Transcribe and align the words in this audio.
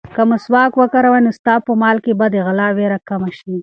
که 0.15 0.21
مسواک 0.31 0.71
وکاروې، 0.77 1.19
نو 1.25 1.31
ستا 1.37 1.53
په 1.65 1.71
مال 1.81 1.97
کې 2.03 2.11
به 2.19 2.25
د 2.31 2.35
غلا 2.45 2.67
وېره 2.77 2.99
کمه 3.09 3.31
شي. 3.39 3.53